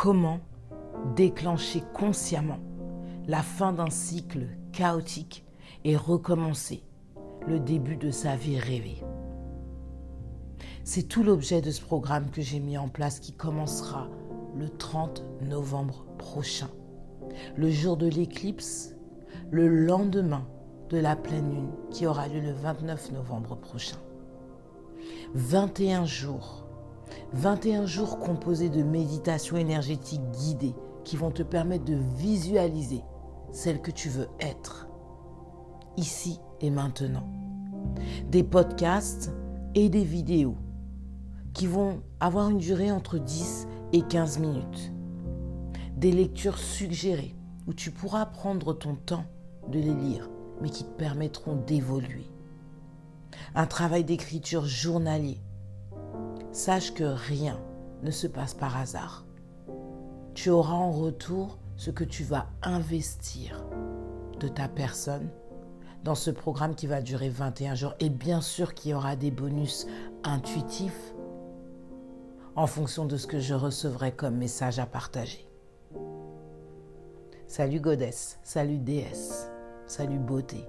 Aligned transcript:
comment 0.00 0.40
déclencher 1.14 1.82
consciemment 1.92 2.60
la 3.26 3.42
fin 3.42 3.74
d'un 3.74 3.90
cycle 3.90 4.46
chaotique 4.72 5.44
et 5.84 5.94
recommencer 5.94 6.82
le 7.46 7.60
début 7.60 7.98
de 7.98 8.10
sa 8.10 8.34
vie 8.34 8.58
rêvée. 8.58 9.04
C'est 10.84 11.02
tout 11.02 11.22
l'objet 11.22 11.60
de 11.60 11.70
ce 11.70 11.82
programme 11.82 12.30
que 12.30 12.40
j'ai 12.40 12.60
mis 12.60 12.78
en 12.78 12.88
place 12.88 13.20
qui 13.20 13.34
commencera 13.34 14.08
le 14.56 14.70
30 14.70 15.22
novembre 15.42 16.06
prochain, 16.16 16.70
le 17.56 17.70
jour 17.70 17.98
de 17.98 18.06
l'éclipse, 18.06 18.94
le 19.50 19.68
lendemain 19.68 20.48
de 20.88 20.96
la 20.96 21.14
pleine 21.14 21.50
lune 21.50 21.72
qui 21.90 22.06
aura 22.06 22.26
lieu 22.26 22.40
le 22.40 22.52
29 22.52 23.12
novembre 23.12 23.54
prochain. 23.54 23.98
21 25.34 26.06
jours, 26.06 26.69
21 27.32 27.86
jours 27.86 28.18
composés 28.18 28.68
de 28.68 28.82
méditations 28.82 29.56
énergétiques 29.56 30.30
guidées 30.32 30.74
qui 31.04 31.16
vont 31.16 31.30
te 31.30 31.42
permettre 31.42 31.84
de 31.84 31.98
visualiser 32.16 33.02
celle 33.52 33.80
que 33.80 33.90
tu 33.90 34.08
veux 34.08 34.28
être, 34.38 34.88
ici 35.96 36.38
et 36.60 36.70
maintenant. 36.70 37.28
Des 38.30 38.42
podcasts 38.42 39.32
et 39.74 39.88
des 39.88 40.04
vidéos 40.04 40.56
qui 41.54 41.66
vont 41.66 42.02
avoir 42.20 42.50
une 42.50 42.58
durée 42.58 42.92
entre 42.92 43.18
10 43.18 43.66
et 43.92 44.02
15 44.02 44.38
minutes. 44.38 44.92
Des 45.96 46.12
lectures 46.12 46.58
suggérées 46.58 47.34
où 47.66 47.74
tu 47.74 47.90
pourras 47.90 48.26
prendre 48.26 48.72
ton 48.72 48.94
temps 48.94 49.24
de 49.68 49.78
les 49.78 49.94
lire, 49.94 50.30
mais 50.60 50.70
qui 50.70 50.84
te 50.84 50.90
permettront 50.90 51.56
d'évoluer. 51.56 52.26
Un 53.54 53.66
travail 53.66 54.04
d'écriture 54.04 54.66
journalier. 54.66 55.40
Sache 56.52 56.94
que 56.94 57.04
rien 57.04 57.60
ne 58.02 58.10
se 58.10 58.26
passe 58.26 58.54
par 58.54 58.76
hasard. 58.76 59.24
Tu 60.34 60.50
auras 60.50 60.74
en 60.74 60.90
retour 60.90 61.58
ce 61.76 61.90
que 61.90 62.02
tu 62.02 62.24
vas 62.24 62.48
investir 62.62 63.64
de 64.40 64.48
ta 64.48 64.66
personne 64.66 65.30
dans 66.02 66.16
ce 66.16 66.30
programme 66.30 66.74
qui 66.74 66.88
va 66.88 67.02
durer 67.02 67.28
21 67.28 67.74
jours. 67.76 67.94
Et 68.00 68.08
bien 68.08 68.40
sûr 68.40 68.74
qu'il 68.74 68.90
y 68.90 68.94
aura 68.94 69.14
des 69.14 69.30
bonus 69.30 69.86
intuitifs 70.24 71.14
en 72.56 72.66
fonction 72.66 73.04
de 73.04 73.16
ce 73.16 73.28
que 73.28 73.38
je 73.38 73.54
recevrai 73.54 74.12
comme 74.12 74.36
message 74.36 74.80
à 74.80 74.86
partager. 74.86 75.46
Salut 77.46 77.80
Godesse, 77.80 78.38
salut 78.42 78.78
déesse, 78.78 79.50
salut 79.86 80.18
beauté. 80.18 80.66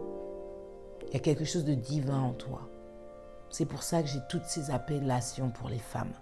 Il 1.07 1.13
y 1.13 1.17
a 1.17 1.19
quelque 1.19 1.45
chose 1.45 1.66
de 1.66 1.73
divin 1.73 2.19
en 2.19 2.33
toi. 2.33 2.69
C'est 3.52 3.66
pour 3.66 3.83
ça 3.83 4.02
que 4.02 4.07
j'ai 4.07 4.21
toutes 4.30 4.45
ces 4.45 4.71
appellations 4.71 5.49
pour 5.49 5.67
les 5.67 5.77
femmes. 5.77 6.13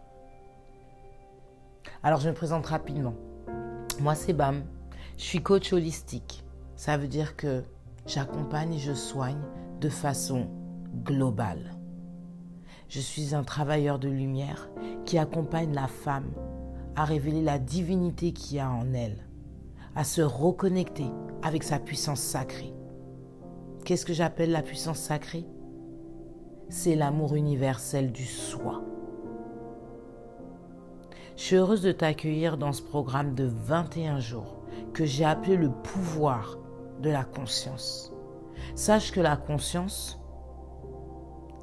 Alors 2.02 2.20
je 2.20 2.30
me 2.30 2.34
présente 2.34 2.66
rapidement. 2.66 3.14
Moi 4.00 4.16
c'est 4.16 4.34
Bam. 4.34 4.64
Je 5.18 5.24
suis 5.24 5.44
coach 5.44 5.72
holistique. 5.72 6.44
Ça 6.76 6.98
veut 6.98 7.08
dire 7.08 7.36
que 7.36 7.64
j'accompagne 8.08 8.74
et 8.74 8.80
je 8.80 8.94
soigne 8.94 9.42
de 9.80 9.90
façon 9.90 10.48
globale. 11.04 11.76
Je 12.88 13.00
suis 13.00 13.36
un 13.36 13.44
travailleur 13.44 14.00
de 14.00 14.10
lumière 14.10 14.70
qui 15.06 15.20
accompagne 15.20 15.74
la 15.74 15.88
femme 15.88 16.32
à 16.96 17.06
révéler 17.06 17.44
la 17.44 17.60
divinité 17.60 18.34
qu'il 18.34 18.58
y 18.58 18.60
a 18.60 18.72
en 18.72 18.94
elle, 18.94 19.28
à 19.96 20.04
se 20.04 20.22
reconnecter 20.22 21.06
avec 21.44 21.64
sa 21.64 21.78
puissance 21.78 22.22
sacrée. 22.22 22.74
Qu'est-ce 23.86 24.06
que 24.06 24.14
j'appelle 24.14 24.52
la 24.52 24.64
puissance 24.64 25.00
sacrée? 25.00 25.46
C'est 26.72 26.96
l'amour 26.96 27.34
universel 27.34 28.12
du 28.12 28.26
soi. 28.26 28.84
Je 31.36 31.42
suis 31.42 31.56
heureuse 31.56 31.82
de 31.82 31.92
t'accueillir 31.92 32.60
dans 32.60 32.74
ce 32.74 32.84
programme 32.84 33.34
de 33.34 33.46
21 33.46 34.20
jours 34.20 34.62
que 34.94 35.04
j'ai 35.04 35.26
appelé 35.26 35.56
le 35.56 35.72
pouvoir 35.72 36.60
de 37.02 37.10
la 37.10 37.24
conscience. 37.24 38.14
Sache 38.76 39.12
que 39.12 39.20
la 39.20 39.36
conscience, 39.36 40.20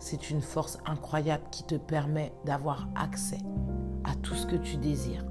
c'est 0.00 0.31
une 0.31 0.41
force 0.41 0.78
incroyable 0.87 1.45
qui 1.53 1.62
te 1.62 1.77
permet 1.77 2.33
d'avoir 2.45 2.89
accès 2.97 3.39
à 4.03 4.16
tout 4.16 4.34
ce 4.34 4.47
que 4.47 4.56
tu 4.56 4.77
désires, 4.77 5.25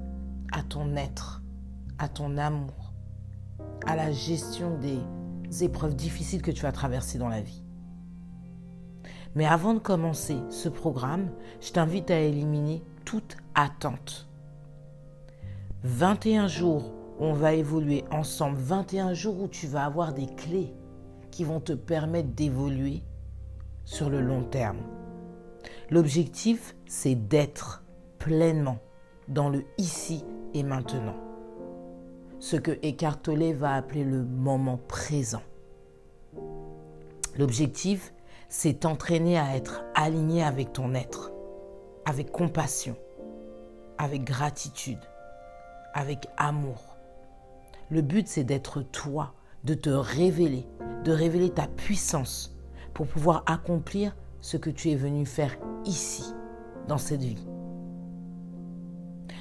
à 0.52 0.62
ton 0.62 0.96
être, 0.96 1.42
à 1.98 2.08
ton 2.08 2.38
amour, 2.38 2.94
à 3.86 3.94
la 3.94 4.10
gestion 4.10 4.78
des 4.78 5.64
épreuves 5.64 5.96
difficiles 5.96 6.40
que 6.40 6.50
tu 6.50 6.62
vas 6.62 6.72
traverser 6.72 7.18
dans 7.18 7.28
la 7.28 7.42
vie. 7.42 7.65
Mais 9.36 9.46
avant 9.46 9.74
de 9.74 9.78
commencer 9.78 10.38
ce 10.48 10.68
programme, 10.68 11.30
je 11.60 11.70
t'invite 11.70 12.10
à 12.10 12.18
éliminer 12.18 12.82
toute 13.04 13.36
attente. 13.54 14.26
21 15.84 16.48
jours 16.48 16.96
on 17.18 17.32
va 17.32 17.54
évoluer 17.54 18.04
ensemble, 18.10 18.58
21 18.58 19.14
jours 19.14 19.40
où 19.40 19.48
tu 19.48 19.66
vas 19.66 19.84
avoir 19.84 20.12
des 20.12 20.26
clés 20.26 20.74
qui 21.30 21.44
vont 21.44 21.60
te 21.60 21.72
permettre 21.72 22.28
d'évoluer 22.30 23.02
sur 23.84 24.10
le 24.10 24.20
long 24.20 24.42
terme. 24.42 24.78
L'objectif, 25.90 26.74
c'est 26.86 27.14
d'être 27.14 27.84
pleinement 28.18 28.78
dans 29.28 29.48
le 29.48 29.64
ici 29.78 30.24
et 30.54 30.62
maintenant. 30.62 31.16
Ce 32.38 32.56
que 32.56 32.72
Eckhart 32.82 33.22
Tolle 33.22 33.54
va 33.54 33.74
appeler 33.74 34.04
le 34.04 34.24
moment 34.24 34.78
présent. 34.88 35.42
L'objectif, 37.38 38.12
c'est 38.48 38.80
t'entraîner 38.80 39.38
à 39.38 39.56
être 39.56 39.84
aligné 39.94 40.42
avec 40.42 40.72
ton 40.72 40.94
être, 40.94 41.32
avec 42.04 42.30
compassion, 42.30 42.96
avec 43.98 44.24
gratitude, 44.24 45.00
avec 45.94 46.28
amour. 46.36 46.96
Le 47.90 48.02
but, 48.02 48.28
c'est 48.28 48.44
d'être 48.44 48.82
toi, 48.82 49.34
de 49.64 49.74
te 49.74 49.90
révéler, 49.90 50.66
de 51.04 51.12
révéler 51.12 51.50
ta 51.50 51.66
puissance, 51.66 52.56
pour 52.94 53.06
pouvoir 53.06 53.42
accomplir 53.46 54.16
ce 54.40 54.56
que 54.56 54.70
tu 54.70 54.90
es 54.90 54.96
venu 54.96 55.26
faire 55.26 55.56
ici, 55.84 56.24
dans 56.88 56.98
cette 56.98 57.22
vie. 57.22 57.46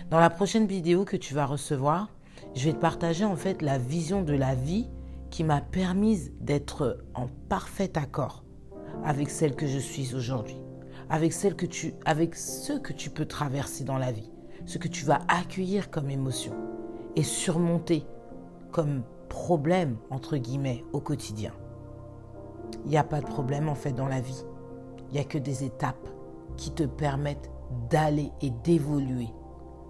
Dans 0.10 0.20
la 0.20 0.30
prochaine 0.30 0.68
vidéo 0.68 1.06
que 1.06 1.18
tu 1.18 1.34
vas 1.34 1.46
recevoir, 1.46 2.10
je 2.54 2.66
vais 2.66 2.74
te 2.74 2.80
partager 2.80 3.26
en 3.26 3.36
fait 3.36 3.62
la 3.62 3.78
vision 3.78 4.24
de 4.24 4.34
la 4.34 4.56
vie 4.56 4.90
qui 5.30 5.44
m'a 5.44 5.62
permise 5.62 6.32
d'être 6.40 7.06
en 7.14 7.28
parfait 7.50 7.98
accord 7.98 8.45
avec 9.06 9.30
celle 9.30 9.56
que 9.56 9.68
je 9.68 9.78
suis 9.78 10.16
aujourd'hui, 10.16 10.58
avec 11.10 11.32
celle 11.32 11.56
que 11.56 11.66
tu 11.66 11.94
ce 12.34 12.74
que 12.74 12.94
tu 12.94 13.10
peux 13.10 13.26
traverser 13.26 13.84
dans 13.84 13.98
la 13.98 14.12
vie, 14.12 14.32
ce 14.66 14.78
que 14.78 14.88
tu 14.88 15.06
vas 15.06 15.22
accueillir 15.28 15.92
comme 15.92 16.10
émotion 16.10 16.54
et 17.16 17.24
surmonter 17.24 18.04
comme 18.72 19.04
problème 19.30 19.98
entre 20.10 20.38
guillemets 20.38 20.84
au 20.92 21.00
quotidien. 21.00 21.54
Il 22.84 22.90
n'y 22.90 22.98
a 22.98 23.04
pas 23.04 23.22
de 23.22 23.26
problème 23.26 23.70
en 23.70 23.76
fait 23.76 23.94
dans 23.94 24.08
la 24.08 24.22
vie. 24.22 24.44
Il 25.10 25.14
n'y 25.14 25.20
a 25.20 25.24
que 25.24 25.38
des 25.38 25.64
étapes 25.64 26.10
qui 26.58 26.72
te 26.72 26.84
permettent 26.84 27.52
d'aller 27.90 28.32
et 28.42 28.50
d'évoluer 28.50 29.30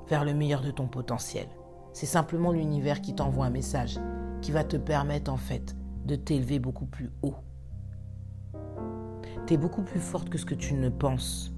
vers 0.08 0.26
le 0.26 0.34
meilleur 0.34 0.62
de 0.62 0.72
ton 0.72 0.88
potentiel. 0.88 1.48
C'est 1.94 2.06
simplement 2.06 2.52
l'univers 2.52 3.02
qui 3.02 3.16
t'envoie 3.16 3.46
un 3.46 3.50
message 3.50 3.98
qui 4.42 4.52
va 4.52 4.64
te 4.64 4.78
permettre 4.78 5.32
en 5.32 5.38
fait 5.38 5.76
de 6.06 6.16
t'élever 6.16 6.60
beaucoup 6.60 6.86
plus 6.86 7.12
haut. 7.24 7.36
Tu 9.48 9.54
es 9.54 9.58
beaucoup 9.58 9.84
plus 9.84 10.00
forte 10.00 10.30
que 10.30 10.40
ce 10.40 10.46
que 10.46 10.56
tu 10.56 10.74
ne 10.74 10.90
penses. 10.90 11.54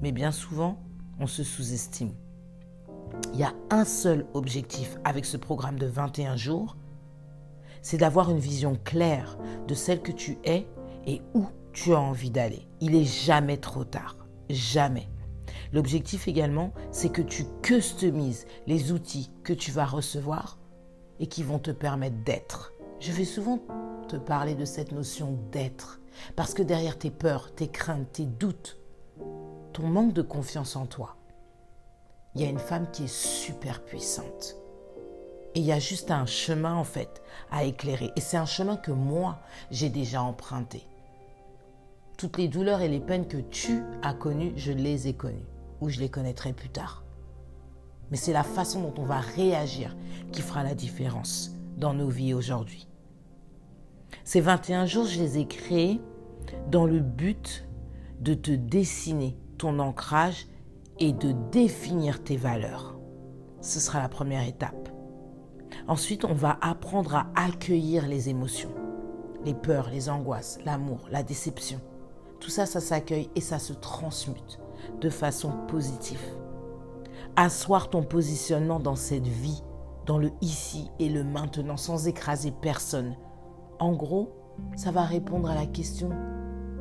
Mais 0.00 0.12
bien 0.12 0.30
souvent, 0.30 0.78
on 1.18 1.26
se 1.26 1.42
sous-estime. 1.42 2.12
Il 3.32 3.40
y 3.40 3.42
a 3.42 3.52
un 3.70 3.84
seul 3.84 4.24
objectif 4.34 4.96
avec 5.02 5.24
ce 5.24 5.36
programme 5.36 5.76
de 5.78 5.86
21 5.86 6.36
jours, 6.36 6.76
c'est 7.82 7.96
d'avoir 7.96 8.30
une 8.30 8.38
vision 8.38 8.78
claire 8.84 9.36
de 9.66 9.74
celle 9.74 10.00
que 10.00 10.12
tu 10.12 10.38
es 10.44 10.68
et 11.06 11.22
où 11.34 11.46
tu 11.72 11.92
as 11.92 12.00
envie 12.00 12.30
d'aller. 12.30 12.68
Il 12.80 12.92
n'est 12.92 13.04
jamais 13.04 13.56
trop 13.56 13.84
tard. 13.84 14.16
Jamais. 14.48 15.08
L'objectif 15.72 16.28
également, 16.28 16.72
c'est 16.92 17.10
que 17.10 17.22
tu 17.22 17.46
customises 17.62 18.46
les 18.68 18.92
outils 18.92 19.32
que 19.42 19.52
tu 19.52 19.72
vas 19.72 19.86
recevoir 19.86 20.58
et 21.18 21.26
qui 21.26 21.42
vont 21.42 21.58
te 21.58 21.72
permettre 21.72 22.22
d'être. 22.24 22.72
Je 23.00 23.10
vais 23.10 23.24
souvent 23.24 23.58
te 24.08 24.16
parler 24.16 24.54
de 24.54 24.64
cette 24.64 24.92
notion 24.92 25.36
d'être 25.50 26.00
parce 26.36 26.54
que 26.54 26.62
derrière 26.62 26.98
tes 26.98 27.10
peurs, 27.10 27.54
tes 27.54 27.68
craintes, 27.68 28.12
tes 28.12 28.26
doutes, 28.26 28.78
ton 29.72 29.86
manque 29.86 30.12
de 30.12 30.22
confiance 30.22 30.76
en 30.76 30.86
toi, 30.86 31.16
il 32.34 32.42
y 32.42 32.44
a 32.44 32.50
une 32.50 32.58
femme 32.58 32.90
qui 32.90 33.04
est 33.04 33.14
super 33.14 33.84
puissante. 33.84 34.56
Et 35.54 35.60
il 35.60 35.66
y 35.66 35.72
a 35.72 35.78
juste 35.78 36.10
un 36.10 36.26
chemin 36.26 36.74
en 36.74 36.82
fait 36.82 37.22
à 37.50 37.64
éclairer. 37.64 38.10
Et 38.16 38.20
c'est 38.20 38.36
un 38.36 38.46
chemin 38.46 38.76
que 38.76 38.90
moi, 38.90 39.38
j'ai 39.70 39.88
déjà 39.88 40.20
emprunté. 40.22 40.84
Toutes 42.16 42.38
les 42.38 42.48
douleurs 42.48 42.80
et 42.80 42.88
les 42.88 43.00
peines 43.00 43.28
que 43.28 43.36
tu 43.36 43.82
as 44.02 44.14
connues, 44.14 44.52
je 44.56 44.72
les 44.72 45.06
ai 45.06 45.14
connues. 45.14 45.46
Ou 45.80 45.90
je 45.90 46.00
les 46.00 46.08
connaîtrai 46.08 46.52
plus 46.52 46.70
tard. 46.70 47.04
Mais 48.10 48.16
c'est 48.16 48.32
la 48.32 48.42
façon 48.42 48.82
dont 48.82 48.94
on 49.00 49.06
va 49.06 49.20
réagir 49.20 49.96
qui 50.32 50.42
fera 50.42 50.64
la 50.64 50.74
différence 50.74 51.52
dans 51.76 51.94
nos 51.94 52.08
vies 52.08 52.34
aujourd'hui. 52.34 52.88
Ces 54.22 54.40
21 54.40 54.86
jours, 54.86 55.06
je 55.06 55.18
les 55.18 55.38
ai 55.38 55.46
créés 55.46 56.00
dans 56.70 56.86
le 56.86 57.00
but 57.00 57.66
de 58.20 58.34
te 58.34 58.52
dessiner 58.52 59.36
ton 59.58 59.78
ancrage 59.78 60.46
et 60.98 61.12
de 61.12 61.32
définir 61.50 62.22
tes 62.22 62.36
valeurs. 62.36 62.98
ce 63.60 63.80
sera 63.80 63.98
la 63.98 64.10
première 64.10 64.46
étape. 64.46 64.90
Ensuite, 65.88 66.24
on 66.24 66.34
va 66.34 66.58
apprendre 66.60 67.14
à 67.14 67.26
accueillir 67.34 68.06
les 68.06 68.28
émotions, 68.28 68.70
les 69.44 69.54
peurs, 69.54 69.88
les 69.90 70.08
angoisses, 70.08 70.58
l'amour, 70.64 71.08
la 71.10 71.22
déception. 71.22 71.80
Tout 72.40 72.50
ça, 72.50 72.66
ça 72.66 72.80
s'accueille 72.80 73.30
et 73.34 73.40
ça 73.40 73.58
se 73.58 73.72
transmute 73.72 74.60
de 75.00 75.10
façon 75.10 75.50
positive. 75.66 76.20
Asseoir 77.36 77.90
ton 77.90 78.02
positionnement 78.02 78.80
dans 78.80 78.96
cette 78.96 79.26
vie, 79.26 79.62
dans 80.06 80.18
le 80.18 80.30
ici 80.40 80.90
et 80.98 81.08
le 81.08 81.24
maintenant, 81.24 81.76
sans 81.76 82.06
écraser 82.06 82.50
personne. 82.50 83.16
En 83.78 83.92
gros, 83.92 84.32
ça 84.76 84.90
va 84.90 85.02
répondre 85.02 85.50
à 85.50 85.54
la 85.54 85.66
question 85.66 86.10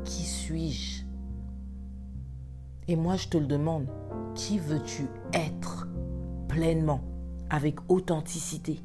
qui 0.06 0.24
suis-je? 0.24 1.06
Et 2.88 2.95
moi, 2.95 3.16
je 3.16 3.30
te 3.30 3.38
le 3.38 3.45
demande, 3.45 3.88
qui 4.36 4.60
veux-tu 4.60 5.07
être 5.34 5.88
pleinement, 6.48 7.01
avec 7.50 7.80
authenticité? 7.90 8.81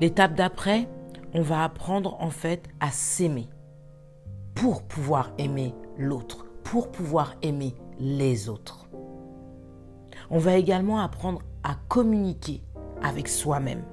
L'étape 0.00 0.34
d'après, 0.34 0.88
on 1.34 1.42
va 1.42 1.64
apprendre 1.64 2.16
en 2.20 2.30
fait 2.30 2.68
à 2.80 2.90
s'aimer. 2.90 3.48
Pour 4.54 4.82
pouvoir 4.82 5.32
aimer 5.38 5.74
l'autre, 5.96 6.46
pour 6.64 6.90
pouvoir 6.90 7.34
aimer 7.42 7.74
les 8.00 8.48
autres. 8.48 8.88
On 10.30 10.38
va 10.38 10.56
également 10.56 10.98
apprendre 10.98 11.42
à 11.62 11.76
communiquer 11.88 12.62
avec 13.02 13.28
soi-même, 13.28 13.84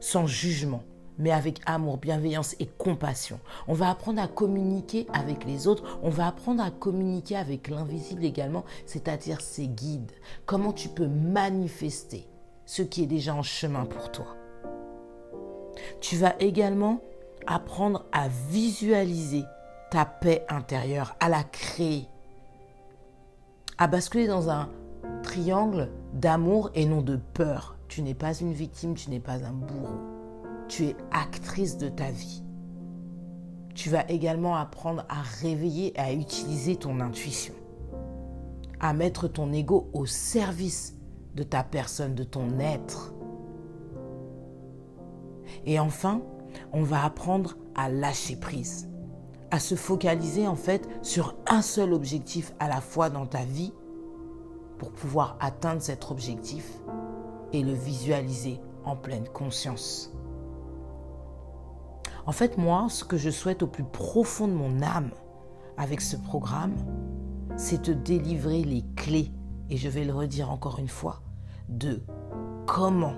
sans 0.00 0.26
jugement, 0.26 0.82
mais 1.18 1.30
avec 1.30 1.60
amour, 1.66 1.98
bienveillance 1.98 2.54
et 2.60 2.66
compassion. 2.66 3.40
On 3.66 3.74
va 3.74 3.90
apprendre 3.90 4.22
à 4.22 4.28
communiquer 4.28 5.06
avec 5.12 5.44
les 5.44 5.66
autres, 5.66 5.98
on 6.02 6.10
va 6.10 6.28
apprendre 6.28 6.62
à 6.62 6.70
communiquer 6.70 7.36
avec 7.36 7.68
l'invisible 7.68 8.24
également, 8.24 8.64
c'est-à-dire 8.86 9.40
ses 9.40 9.68
guides. 9.68 10.12
Comment 10.46 10.72
tu 10.72 10.88
peux 10.88 11.08
manifester 11.08 12.28
ce 12.68 12.82
qui 12.82 13.02
est 13.02 13.06
déjà 13.06 13.34
en 13.34 13.42
chemin 13.42 13.86
pour 13.86 14.12
toi. 14.12 14.36
Tu 16.02 16.16
vas 16.16 16.34
également 16.38 17.00
apprendre 17.46 18.04
à 18.12 18.28
visualiser 18.28 19.42
ta 19.90 20.04
paix 20.04 20.44
intérieure, 20.50 21.16
à 21.18 21.30
la 21.30 21.44
créer, 21.44 22.06
à 23.78 23.86
basculer 23.86 24.26
dans 24.26 24.50
un 24.50 24.68
triangle 25.22 25.90
d'amour 26.12 26.70
et 26.74 26.84
non 26.84 27.00
de 27.00 27.16
peur. 27.16 27.77
Tu 27.88 28.02
n'es 28.02 28.14
pas 28.14 28.34
une 28.34 28.52
victime, 28.52 28.94
tu 28.94 29.10
n'es 29.10 29.20
pas 29.20 29.44
un 29.44 29.52
bourreau. 29.52 29.98
Tu 30.68 30.84
es 30.84 30.96
actrice 31.10 31.78
de 31.78 31.88
ta 31.88 32.10
vie. 32.10 32.44
Tu 33.74 33.88
vas 33.88 34.04
également 34.10 34.56
apprendre 34.56 35.06
à 35.08 35.22
réveiller 35.40 35.94
et 35.94 36.00
à 36.00 36.12
utiliser 36.12 36.76
ton 36.76 37.00
intuition, 37.00 37.54
à 38.80 38.92
mettre 38.92 39.28
ton 39.28 39.52
ego 39.52 39.88
au 39.94 40.04
service 40.04 40.96
de 41.34 41.42
ta 41.44 41.62
personne, 41.62 42.14
de 42.14 42.24
ton 42.24 42.58
être. 42.58 43.14
Et 45.64 45.78
enfin, 45.78 46.20
on 46.72 46.82
va 46.82 47.04
apprendre 47.04 47.56
à 47.74 47.88
lâcher 47.88 48.36
prise, 48.36 48.90
à 49.50 49.60
se 49.60 49.76
focaliser 49.76 50.46
en 50.46 50.56
fait 50.56 50.88
sur 51.02 51.36
un 51.46 51.62
seul 51.62 51.92
objectif 51.94 52.52
à 52.58 52.68
la 52.68 52.80
fois 52.80 53.08
dans 53.08 53.26
ta 53.26 53.44
vie 53.44 53.72
pour 54.76 54.92
pouvoir 54.92 55.36
atteindre 55.40 55.80
cet 55.80 56.10
objectif 56.10 56.80
et 57.52 57.62
le 57.62 57.72
visualiser 57.72 58.60
en 58.84 58.96
pleine 58.96 59.28
conscience. 59.28 60.12
En 62.26 62.32
fait, 62.32 62.58
moi, 62.58 62.88
ce 62.90 63.04
que 63.04 63.16
je 63.16 63.30
souhaite 63.30 63.62
au 63.62 63.66
plus 63.66 63.84
profond 63.84 64.48
de 64.48 64.52
mon 64.52 64.82
âme 64.82 65.10
avec 65.76 66.00
ce 66.00 66.16
programme, 66.16 66.74
c'est 67.56 67.82
te 67.82 67.90
délivrer 67.90 68.62
les 68.62 68.84
clés, 68.96 69.32
et 69.70 69.76
je 69.76 69.88
vais 69.88 70.04
le 70.04 70.12
redire 70.12 70.50
encore 70.50 70.78
une 70.78 70.88
fois, 70.88 71.22
de 71.68 72.02
comment 72.66 73.14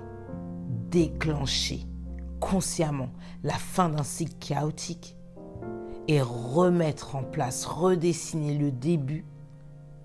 déclencher 0.89 1.85
consciemment 2.39 3.09
la 3.43 3.53
fin 3.53 3.89
d'un 3.89 4.03
cycle 4.03 4.35
chaotique 4.39 5.17
et 6.07 6.21
remettre 6.21 7.15
en 7.15 7.23
place, 7.23 7.65
redessiner 7.65 8.57
le 8.57 8.71
début 8.71 9.25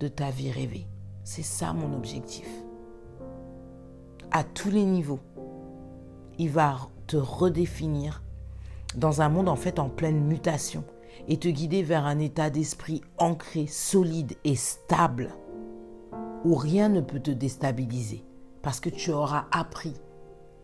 de 0.00 0.08
ta 0.08 0.30
vie 0.30 0.50
rêvée. 0.50 0.86
C'est 1.24 1.42
ça 1.42 1.72
mon 1.72 1.94
objectif. 1.94 2.46
À 4.30 4.44
tous 4.44 4.70
les 4.70 4.84
niveaux, 4.84 5.20
il 6.38 6.50
va 6.50 6.76
te 7.06 7.16
redéfinir 7.16 8.22
dans 8.96 9.22
un 9.22 9.28
monde 9.28 9.48
en 9.48 9.56
fait 9.56 9.78
en 9.78 9.88
pleine 9.88 10.24
mutation 10.24 10.84
et 11.28 11.38
te 11.38 11.48
guider 11.48 11.82
vers 11.82 12.04
un 12.04 12.18
état 12.18 12.50
d'esprit 12.50 13.02
ancré, 13.18 13.66
solide 13.66 14.34
et 14.44 14.56
stable 14.56 15.30
où 16.44 16.54
rien 16.54 16.88
ne 16.88 17.00
peut 17.00 17.20
te 17.20 17.30
déstabiliser 17.30 18.24
parce 18.62 18.80
que 18.80 18.90
tu 18.90 19.10
auras 19.10 19.46
appris 19.52 19.94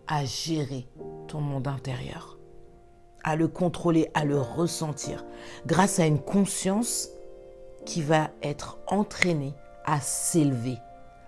à 0.06 0.24
gérer 0.24 0.86
ton 1.28 1.40
monde 1.40 1.68
intérieur, 1.68 2.38
à 3.24 3.36
le 3.36 3.48
contrôler, 3.48 4.10
à 4.14 4.24
le 4.24 4.40
ressentir 4.40 5.24
grâce 5.66 5.98
à 5.98 6.06
une 6.06 6.20
conscience 6.20 7.08
qui 7.86 8.02
va 8.02 8.30
être 8.42 8.78
entraînée 8.88 9.54
à 9.84 10.00
s'élever, 10.00 10.76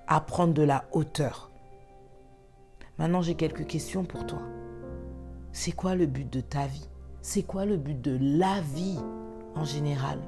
à 0.06 0.20
prendre 0.20 0.54
de 0.54 0.62
la 0.62 0.84
hauteur. 0.92 1.50
Maintenant, 2.98 3.22
j'ai 3.22 3.34
quelques 3.34 3.66
questions 3.66 4.04
pour 4.04 4.26
toi. 4.26 4.42
C'est 5.52 5.72
quoi 5.72 5.94
le 5.94 6.06
but 6.06 6.30
de 6.32 6.40
ta 6.40 6.66
vie? 6.66 6.88
C'est 7.22 7.42
quoi 7.42 7.64
le 7.64 7.76
but 7.76 8.00
de 8.00 8.18
la 8.20 8.60
vie 8.60 8.98
en 9.54 9.64
général? 9.64 10.20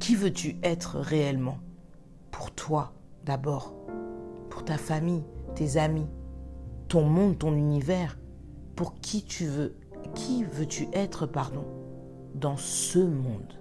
Qui 0.00 0.14
veux-tu 0.14 0.56
être 0.62 0.98
réellement? 0.98 1.58
Pour 2.30 2.50
toi 2.52 2.92
d'abord, 3.24 3.74
pour 4.48 4.64
ta 4.64 4.78
famille, 4.78 5.24
tes 5.54 5.76
amis, 5.76 6.06
ton 6.88 7.04
monde, 7.04 7.38
ton 7.38 7.54
univers. 7.54 8.18
Pour 8.74 8.94
qui 9.00 9.22
tu 9.24 9.44
veux 9.46 9.76
Qui 10.14 10.44
veux-tu 10.44 10.88
être, 10.92 11.26
pardon, 11.26 11.64
dans 12.34 12.56
ce 12.56 13.00
monde? 13.00 13.54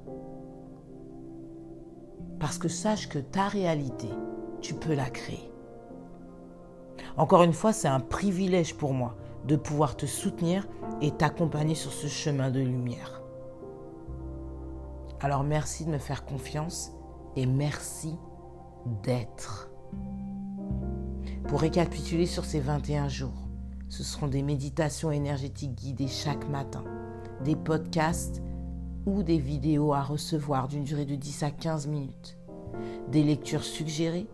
Parce 2.40 2.58
que 2.58 2.68
sache 2.68 3.10
que 3.10 3.20
ta 3.20 3.48
réalité, 3.48 4.08
tu 4.62 4.76
peux 4.76 4.94
la 4.94 5.10
créer. 5.10 5.52
Encore 7.18 7.42
une 7.42 7.54
fois, 7.54 7.74
c'est 7.74 7.88
un 7.88 8.00
privilège 8.00 8.76
pour 8.76 8.94
moi 8.94 9.16
de 9.46 9.56
pouvoir 9.56 9.98
te 9.98 10.06
soutenir 10.06 10.68
et 11.02 11.12
t'accompagner 11.12 11.74
sur 11.74 11.92
ce 11.92 12.08
chemin 12.08 12.52
de 12.52 12.60
lumière. 12.60 13.24
Alors 15.20 15.44
merci 15.44 15.84
de 15.86 15.90
me 15.90 15.98
faire 15.98 16.26
confiance 16.26 16.92
et 17.36 17.48
merci 17.48 18.16
d'être. 19.04 19.72
Pour 21.48 21.62
récapituler 21.62 22.28
sur 22.28 22.46
ces 22.46 22.60
21 22.60 23.08
jours, 23.08 23.48
ce 23.90 24.04
seront 24.04 24.28
des 24.28 24.44
méditations 24.44 25.12
énergétiques 25.12 25.74
guidées 25.74 26.08
chaque 26.08 26.48
matin, 26.50 26.84
des 27.44 27.56
podcasts 27.56 28.44
ou 29.08 29.24
des 29.24 29.40
vidéos 29.40 29.94
à 29.94 30.04
recevoir 30.04 30.68
d'une 30.68 30.84
durée 30.84 31.06
de 31.06 31.16
10 31.16 31.44
à 31.44 31.52
15 31.52 31.88
minutes, 31.88 32.38
des 33.10 33.24
lectures 33.24 33.64
suggérées 33.64 34.28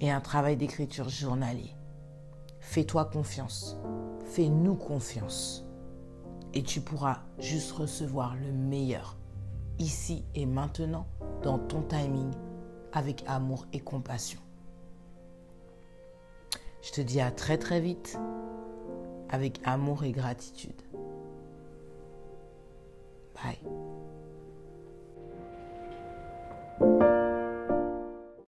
et 0.00 0.10
un 0.10 0.20
travail 0.20 0.56
d'écriture 0.56 1.08
journalier. 1.08 1.76
Fais-toi 2.62 3.04
confiance. 3.04 3.76
Fais-nous 4.24 4.76
confiance. 4.76 5.66
Et 6.54 6.62
tu 6.62 6.80
pourras 6.80 7.18
juste 7.38 7.72
recevoir 7.72 8.34
le 8.36 8.50
meilleur, 8.52 9.18
ici 9.78 10.24
et 10.34 10.46
maintenant, 10.46 11.06
dans 11.42 11.58
ton 11.58 11.82
timing, 11.82 12.30
avec 12.92 13.24
amour 13.26 13.66
et 13.72 13.80
compassion. 13.80 14.40
Je 16.82 16.92
te 16.92 17.00
dis 17.00 17.20
à 17.20 17.30
très 17.30 17.58
très 17.58 17.80
vite, 17.80 18.18
avec 19.28 19.60
amour 19.64 20.04
et 20.04 20.12
gratitude. 20.12 20.80
Bye. 23.34 23.58